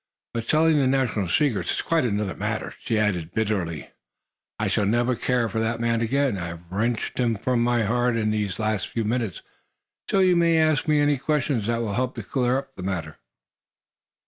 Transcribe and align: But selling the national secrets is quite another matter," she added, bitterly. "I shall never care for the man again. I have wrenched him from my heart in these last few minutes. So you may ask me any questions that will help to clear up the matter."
But 0.33 0.49
selling 0.49 0.79
the 0.79 0.87
national 0.87 1.29
secrets 1.29 1.69
is 1.69 1.83
quite 1.83 2.05
another 2.05 2.33
matter," 2.33 2.73
she 2.79 2.97
added, 2.97 3.35
bitterly. 3.35 3.91
"I 4.57 4.67
shall 4.67 4.87
never 4.87 5.15
care 5.15 5.47
for 5.47 5.59
the 5.59 5.77
man 5.77 6.01
again. 6.01 6.39
I 6.39 6.47
have 6.47 6.63
wrenched 6.71 7.19
him 7.19 7.35
from 7.35 7.63
my 7.63 7.83
heart 7.83 8.17
in 8.17 8.31
these 8.31 8.57
last 8.57 8.87
few 8.87 9.03
minutes. 9.05 9.43
So 10.09 10.17
you 10.17 10.35
may 10.35 10.57
ask 10.57 10.87
me 10.87 10.99
any 10.99 11.19
questions 11.19 11.67
that 11.67 11.81
will 11.81 11.93
help 11.93 12.15
to 12.15 12.23
clear 12.23 12.57
up 12.57 12.75
the 12.75 12.81
matter." 12.81 13.19